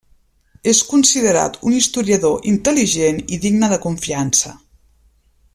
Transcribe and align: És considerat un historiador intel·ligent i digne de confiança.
És 0.71 0.79
considerat 0.93 1.59
un 1.71 1.75
historiador 1.81 2.49
intel·ligent 2.53 3.23
i 3.37 3.41
digne 3.47 3.73
de 3.75 3.81
confiança. 3.87 4.59